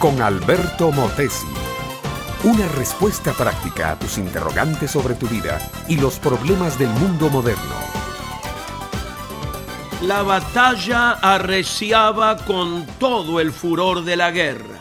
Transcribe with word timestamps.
con 0.00 0.20
Alberto 0.20 0.92
Motesi. 0.92 1.46
Una 2.42 2.68
respuesta 2.68 3.32
práctica 3.32 3.92
a 3.92 3.98
tus 3.98 4.18
interrogantes 4.18 4.90
sobre 4.90 5.14
tu 5.14 5.26
vida 5.26 5.58
y 5.88 5.96
los 5.96 6.18
problemas 6.18 6.78
del 6.78 6.90
mundo 6.90 7.30
moderno. 7.30 7.74
La 10.02 10.22
batalla 10.22 11.12
arreciaba 11.12 12.36
con 12.44 12.86
todo 12.98 13.40
el 13.40 13.50
furor 13.52 14.04
de 14.04 14.16
la 14.16 14.30
guerra. 14.30 14.80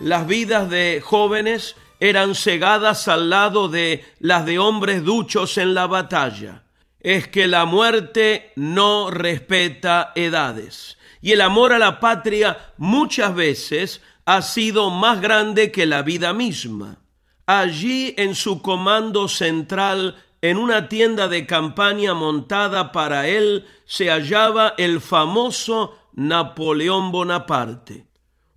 Las 0.00 0.26
vidas 0.26 0.70
de 0.70 1.02
jóvenes 1.04 1.76
eran 2.00 2.34
cegadas 2.34 3.06
al 3.06 3.28
lado 3.28 3.68
de 3.68 4.02
las 4.18 4.46
de 4.46 4.58
hombres 4.58 5.04
duchos 5.04 5.58
en 5.58 5.74
la 5.74 5.86
batalla. 5.86 6.62
Es 7.00 7.28
que 7.28 7.46
la 7.46 7.66
muerte 7.66 8.50
no 8.56 9.10
respeta 9.10 10.12
edades 10.14 10.97
y 11.20 11.32
el 11.32 11.40
amor 11.40 11.72
a 11.72 11.78
la 11.78 12.00
patria 12.00 12.72
muchas 12.76 13.34
veces 13.34 14.00
ha 14.24 14.42
sido 14.42 14.90
más 14.90 15.20
grande 15.20 15.72
que 15.72 15.86
la 15.86 16.02
vida 16.02 16.32
misma. 16.32 16.98
Allí 17.46 18.14
en 18.18 18.34
su 18.34 18.60
comando 18.60 19.26
central, 19.26 20.16
en 20.42 20.58
una 20.58 20.88
tienda 20.88 21.28
de 21.28 21.46
campaña 21.46 22.14
montada 22.14 22.92
para 22.92 23.26
él, 23.26 23.66
se 23.86 24.10
hallaba 24.10 24.74
el 24.76 25.00
famoso 25.00 25.98
Napoleón 26.12 27.10
Bonaparte. 27.10 28.06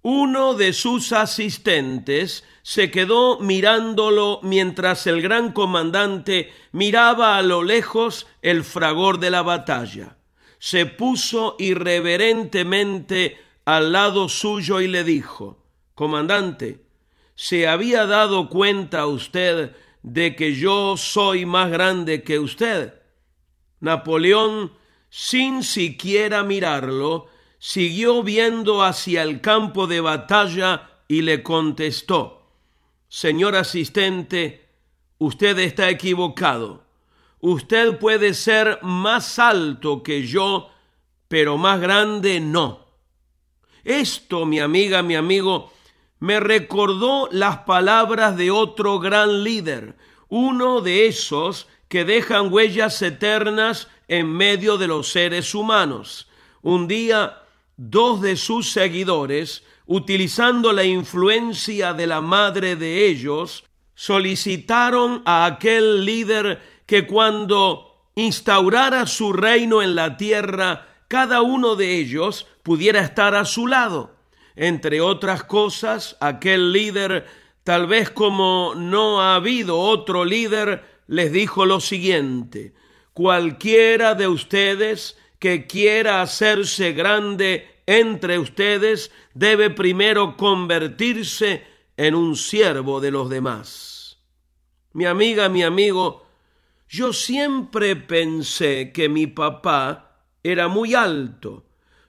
Uno 0.03 0.55
de 0.55 0.73
sus 0.73 1.13
asistentes 1.13 2.43
se 2.63 2.91
quedó 2.91 3.39
mirándolo 3.39 4.39
mientras 4.43 5.07
el 5.07 5.21
gran 5.21 5.51
comandante 5.51 6.51
miraba 6.71 7.37
a 7.37 7.41
lo 7.43 7.63
lejos 7.63 8.27
el 8.41 8.63
fragor 8.63 9.19
de 9.19 9.29
la 9.29 9.43
batalla 9.43 10.17
se 10.61 10.85
puso 10.85 11.55
irreverentemente 11.57 13.35
al 13.65 13.91
lado 13.91 14.29
suyo 14.29 14.79
y 14.79 14.87
le 14.87 15.03
dijo, 15.03 15.57
Comandante, 15.95 16.85
¿se 17.33 17.67
había 17.67 18.05
dado 18.05 18.47
cuenta 18.47 19.07
usted 19.07 19.75
de 20.03 20.35
que 20.35 20.53
yo 20.53 20.97
soy 20.97 21.47
más 21.47 21.71
grande 21.71 22.21
que 22.21 22.37
usted? 22.37 22.93
Napoleón, 23.79 24.73
sin 25.09 25.63
siquiera 25.63 26.43
mirarlo, 26.43 27.25
siguió 27.57 28.21
viendo 28.21 28.83
hacia 28.83 29.23
el 29.23 29.41
campo 29.41 29.87
de 29.87 29.99
batalla 29.99 30.91
y 31.07 31.23
le 31.23 31.41
contestó, 31.41 32.51
Señor 33.09 33.55
asistente, 33.55 34.69
usted 35.17 35.57
está 35.57 35.89
equivocado. 35.89 36.85
Usted 37.41 37.97
puede 37.97 38.35
ser 38.35 38.79
más 38.83 39.39
alto 39.39 40.03
que 40.03 40.25
yo, 40.27 40.69
pero 41.27 41.57
más 41.57 41.81
grande 41.81 42.39
no. 42.39 42.85
Esto, 43.83 44.45
mi 44.45 44.59
amiga, 44.59 45.01
mi 45.01 45.15
amigo, 45.15 45.73
me 46.19 46.39
recordó 46.39 47.27
las 47.31 47.59
palabras 47.59 48.37
de 48.37 48.51
otro 48.51 48.99
gran 48.99 49.43
líder, 49.43 49.95
uno 50.29 50.81
de 50.81 51.07
esos 51.07 51.67
que 51.87 52.05
dejan 52.05 52.53
huellas 52.53 53.01
eternas 53.01 53.87
en 54.07 54.27
medio 54.27 54.77
de 54.77 54.87
los 54.87 55.11
seres 55.11 55.55
humanos. 55.55 56.29
Un 56.61 56.87
día, 56.87 57.39
dos 57.75 58.21
de 58.21 58.35
sus 58.35 58.71
seguidores, 58.71 59.63
utilizando 59.87 60.73
la 60.73 60.83
influencia 60.83 61.93
de 61.93 62.05
la 62.05 62.21
madre 62.21 62.75
de 62.75 63.07
ellos, 63.07 63.63
solicitaron 63.95 65.21
a 65.25 65.45
aquel 65.45 66.05
líder 66.05 66.61
que 66.91 67.07
cuando 67.07 68.09
instaurara 68.15 69.07
su 69.07 69.31
reino 69.31 69.81
en 69.81 69.95
la 69.95 70.17
tierra, 70.17 70.89
cada 71.07 71.41
uno 71.41 71.77
de 71.77 71.95
ellos 71.95 72.47
pudiera 72.63 72.99
estar 72.99 73.33
a 73.33 73.45
su 73.45 73.65
lado. 73.65 74.17
Entre 74.57 74.99
otras 74.99 75.45
cosas, 75.45 76.17
aquel 76.19 76.73
líder, 76.73 77.27
tal 77.63 77.87
vez 77.87 78.09
como 78.09 78.73
no 78.75 79.21
ha 79.21 79.35
habido 79.35 79.79
otro 79.79 80.25
líder, 80.25 80.83
les 81.07 81.31
dijo 81.31 81.65
lo 81.65 81.79
siguiente, 81.79 82.73
cualquiera 83.13 84.13
de 84.13 84.27
ustedes 84.27 85.17
que 85.39 85.67
quiera 85.67 86.21
hacerse 86.21 86.91
grande 86.91 87.83
entre 87.85 88.37
ustedes 88.37 89.11
debe 89.33 89.69
primero 89.69 90.35
convertirse 90.35 91.63
en 91.95 92.15
un 92.15 92.35
siervo 92.35 92.99
de 92.99 93.11
los 93.11 93.29
demás. 93.29 94.19
Mi 94.91 95.05
amiga, 95.05 95.47
mi 95.47 95.63
amigo, 95.63 96.27
yo 96.91 97.13
siempre 97.13 97.95
pensé 97.95 98.91
que 98.91 99.07
mi 99.07 99.25
papá 99.25 100.17
era 100.43 100.67
muy 100.67 100.93
alto. 100.93 101.63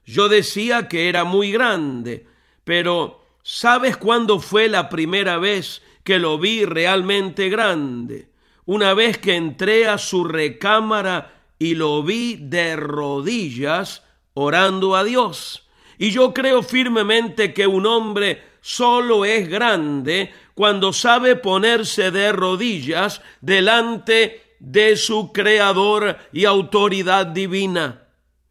Yo 0.05 0.29
decía 0.29 0.89
que 0.89 1.09
era 1.09 1.23
muy 1.23 1.53
grande, 1.53 2.27
pero 2.65 3.25
¿sabes 3.45 3.97
cuándo 3.97 4.41
fue 4.41 4.69
la 4.69 4.89
primera 4.89 5.39
vez 5.39 5.83
que 6.03 6.19
lo 6.19 6.37
vi 6.37 6.65
realmente 6.65 7.49
grande? 7.49 8.29
Una 8.65 8.93
vez 8.93 9.19
que 9.19 9.37
entré 9.37 9.87
a 9.87 9.99
su 9.99 10.25
recámara 10.25 11.33
y 11.61 11.77
lo 11.77 12.03
vi 12.03 12.35
de 12.35 12.75
rodillas 12.75 14.03
orando 14.35 14.97
a 14.97 15.05
Dios. 15.05 15.69
Y 15.97 16.11
yo 16.11 16.35
creo 16.35 16.65
firmemente 16.65 17.55
que 17.55 17.69
un 17.69 17.87
hombre 17.87 18.43
solo 18.61 19.25
es 19.25 19.49
grande 19.49 20.33
cuando 20.55 20.93
sabe 20.93 21.37
ponerse 21.37 22.11
de 22.11 22.33
rodillas 22.33 23.23
delante 23.41 24.52
de 24.63 24.97
su 24.97 25.33
creador 25.33 26.17
y 26.33 26.45
autoridad 26.45 27.27
divina. 27.27 28.07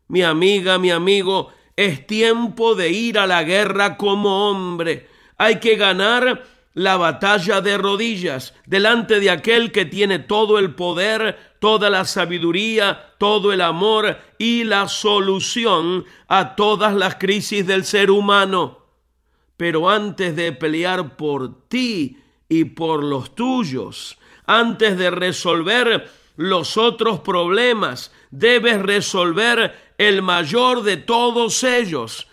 Mi 0.09 0.23
amiga, 0.23 0.77
mi 0.77 0.91
amigo, 0.91 1.53
es 1.77 2.05
tiempo 2.05 2.75
de 2.75 2.89
ir 2.89 3.17
a 3.17 3.25
la 3.25 3.43
guerra 3.43 3.95
como 3.95 4.49
hombre. 4.49 5.07
Hay 5.37 5.61
que 5.61 5.77
ganar 5.77 6.43
la 6.73 6.97
batalla 6.97 7.61
de 7.61 7.77
rodillas 7.77 8.53
delante 8.65 9.21
de 9.21 9.29
aquel 9.29 9.71
que 9.71 9.85
tiene 9.85 10.19
todo 10.19 10.59
el 10.59 10.75
poder, 10.75 11.55
toda 11.59 11.89
la 11.89 12.03
sabiduría, 12.03 13.13
todo 13.17 13.53
el 13.53 13.61
amor 13.61 14.17
y 14.37 14.65
la 14.65 14.89
solución 14.89 16.03
a 16.27 16.57
todas 16.57 16.93
las 16.93 17.15
crisis 17.15 17.65
del 17.65 17.85
ser 17.85 18.11
humano. 18.11 18.79
Pero 19.55 19.89
antes 19.89 20.35
de 20.35 20.51
pelear 20.51 21.15
por 21.15 21.69
ti 21.69 22.20
y 22.51 22.65
por 22.65 23.01
los 23.01 23.33
tuyos, 23.33 24.17
antes 24.45 24.97
de 24.97 25.09
resolver 25.09 26.11
los 26.35 26.75
otros 26.75 27.21
problemas, 27.21 28.11
debes 28.29 28.81
resolver 28.81 29.93
el 29.97 30.21
mayor 30.21 30.83
de 30.83 30.97
todos 30.97 31.63
ellos, 31.63 32.27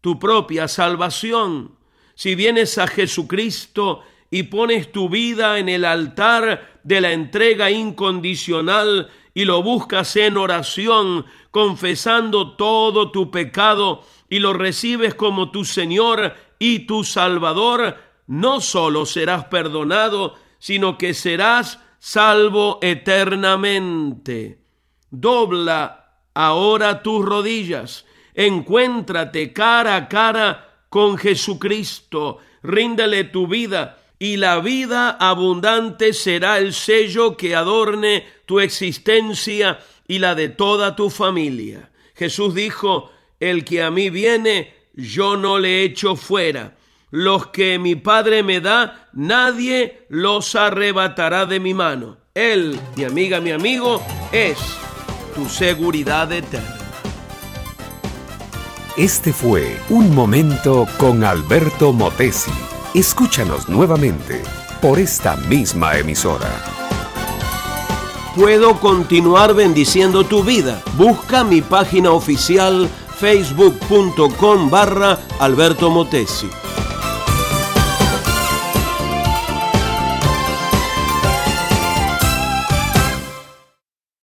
tu 0.00 0.18
propia 0.18 0.66
salvación. 0.66 1.76
Si 2.16 2.34
vienes 2.34 2.78
a 2.78 2.88
Jesucristo 2.88 4.02
y 4.28 4.42
pones 4.42 4.90
tu 4.90 5.08
vida 5.08 5.60
en 5.60 5.68
el 5.68 5.84
altar 5.84 6.80
de 6.82 7.00
la 7.00 7.12
entrega 7.12 7.70
incondicional 7.70 9.08
y 9.34 9.44
lo 9.44 9.62
buscas 9.62 10.16
en 10.16 10.36
oración, 10.36 11.26
confesando 11.52 12.56
todo 12.56 13.12
tu 13.12 13.30
pecado 13.30 14.02
y 14.28 14.40
lo 14.40 14.52
recibes 14.52 15.14
como 15.14 15.52
tu 15.52 15.64
Señor 15.64 16.34
y 16.58 16.80
tu 16.86 17.04
Salvador, 17.04 18.09
no 18.30 18.60
solo 18.60 19.06
serás 19.06 19.46
perdonado, 19.46 20.36
sino 20.60 20.96
que 20.96 21.14
serás 21.14 21.80
salvo 21.98 22.78
eternamente. 22.80 24.60
Dobla 25.10 26.14
ahora 26.32 27.02
tus 27.02 27.24
rodillas, 27.24 28.06
encuéntrate 28.34 29.52
cara 29.52 29.96
a 29.96 30.08
cara 30.08 30.84
con 30.88 31.18
Jesucristo, 31.18 32.38
ríndale 32.62 33.24
tu 33.24 33.48
vida 33.48 33.98
y 34.16 34.36
la 34.36 34.60
vida 34.60 35.10
abundante 35.10 36.12
será 36.12 36.58
el 36.58 36.72
sello 36.72 37.36
que 37.36 37.56
adorne 37.56 38.24
tu 38.46 38.60
existencia 38.60 39.80
y 40.06 40.20
la 40.20 40.36
de 40.36 40.50
toda 40.50 40.94
tu 40.94 41.10
familia. 41.10 41.90
Jesús 42.14 42.54
dijo, 42.54 43.10
el 43.40 43.64
que 43.64 43.82
a 43.82 43.90
mí 43.90 44.08
viene, 44.08 44.72
yo 44.94 45.36
no 45.36 45.58
le 45.58 45.82
echo 45.82 46.14
fuera 46.14 46.76
los 47.10 47.48
que 47.48 47.78
mi 47.78 47.96
Padre 47.96 48.42
me 48.42 48.60
da, 48.60 49.08
nadie 49.12 50.06
los 50.08 50.54
arrebatará 50.54 51.46
de 51.46 51.60
mi 51.60 51.74
mano. 51.74 52.18
Él, 52.34 52.78
mi 52.96 53.04
amiga, 53.04 53.40
mi 53.40 53.50
amigo, 53.50 54.00
es 54.32 54.58
tu 55.34 55.48
seguridad 55.48 56.30
eterna. 56.32 56.76
Este 58.96 59.32
fue 59.32 59.78
Un 59.88 60.14
Momento 60.14 60.86
con 60.98 61.24
Alberto 61.24 61.92
Motesi. 61.92 62.50
Escúchanos 62.94 63.68
nuevamente 63.68 64.42
por 64.80 64.98
esta 64.98 65.36
misma 65.36 65.96
emisora. 65.96 66.50
Puedo 68.34 68.78
continuar 68.78 69.54
bendiciendo 69.54 70.24
tu 70.24 70.44
vida. 70.44 70.82
Busca 70.96 71.44
mi 71.44 71.62
página 71.62 72.12
oficial 72.12 72.88
facebook.com 73.18 74.70
barra 74.70 75.18
Alberto 75.38 75.90
Motesi. 75.90 76.59